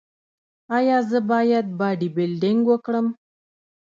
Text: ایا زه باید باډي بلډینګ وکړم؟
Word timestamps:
ایا 0.77 0.97
زه 1.09 1.19
باید 1.31 1.65
باډي 1.79 2.09
بلډینګ 2.15 2.61
وکړم؟ 2.67 3.07